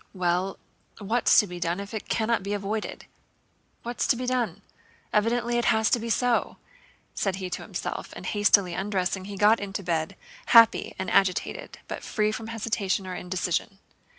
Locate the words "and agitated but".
10.97-12.01